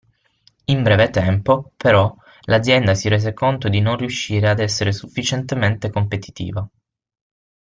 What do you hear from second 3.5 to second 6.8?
di non riuscire ad essere sufficientemente competitiva.